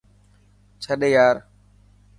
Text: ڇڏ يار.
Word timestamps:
ڇڏ 0.83 1.01
يار. 1.13 1.35